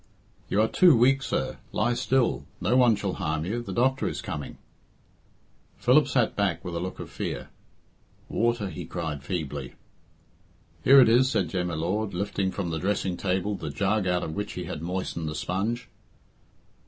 "You 0.49 0.59
are 0.61 0.67
too 0.67 0.97
weak, 0.97 1.21
sir. 1.21 1.59
Lie 1.71 1.93
still. 1.93 2.47
No 2.59 2.75
one 2.75 2.95
shall 2.95 3.13
harm 3.13 3.45
you. 3.45 3.61
The 3.61 3.71
doctor 3.71 4.07
is 4.07 4.19
coming." 4.19 4.57
Philip 5.77 6.07
sank 6.07 6.35
back 6.35 6.65
with 6.65 6.75
a 6.75 6.79
look 6.79 6.99
of 6.99 7.11
fear. 7.11 7.49
"Water," 8.27 8.69
he 8.71 8.85
cried 8.87 9.21
feebly. 9.21 9.75
"Here 10.83 10.99
it 11.01 11.07
is," 11.07 11.29
said 11.29 11.49
Jem 11.49 11.67
y 11.67 11.75
Lord, 11.75 12.15
lifting 12.15 12.49
from 12.49 12.71
the 12.71 12.79
dressing 12.79 13.15
table 13.15 13.53
the 13.53 13.69
jug 13.69 14.07
out 14.07 14.23
of 14.23 14.33
which 14.33 14.53
he 14.53 14.63
had 14.63 14.81
moistened 14.81 15.29
the 15.29 15.35
sponge. 15.35 15.87